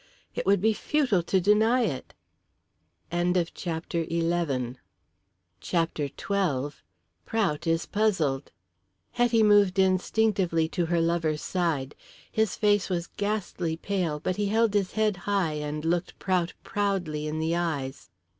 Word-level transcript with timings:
It 0.33 0.47
would 0.47 0.61
be 0.61 0.73
futile 0.73 1.21
to 1.21 1.39
deny 1.39 1.81
it." 1.83 2.15
CHAPTER 3.53 4.03
XII. 4.09 4.77
PROUT 7.27 7.67
IS 7.67 7.85
PUZZLED. 7.85 8.51
Hetty 9.11 9.43
moved 9.43 9.77
instinctively 9.77 10.67
to 10.69 10.87
her 10.87 10.99
lover's 11.01 11.43
side. 11.43 11.93
His 12.31 12.55
face 12.55 12.89
was 12.89 13.05
ghastly 13.15 13.77
pale, 13.77 14.19
but 14.19 14.37
he 14.37 14.47
held 14.47 14.73
his 14.73 14.93
head 14.93 15.17
high 15.29 15.53
and 15.53 15.85
looked 15.85 16.17
Prout 16.17 16.53
proudly 16.63 17.27
in 17.27 17.37
the 17.37 17.55
eyes. 17.55 18.09